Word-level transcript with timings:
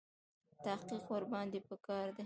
تحقیق 0.65 1.03
ورباندې 1.11 1.59
په 1.67 1.75
کار 1.87 2.07
دی. 2.15 2.19